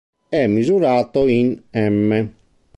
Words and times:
È 0.29 0.47
misurato 0.47 1.27
in 1.27 1.61
m. 1.73 2.23